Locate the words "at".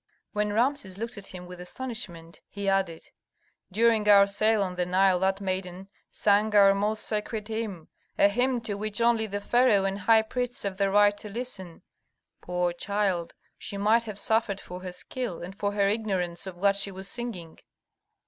1.19-1.27